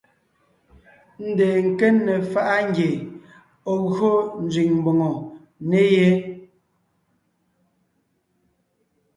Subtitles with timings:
[1.29, 2.91] Ndeen nke ne faʼa ngie
[3.71, 4.11] ɔ̀ gyo
[4.45, 5.11] nzẅìŋ mbòŋo
[5.69, 6.07] ne yé.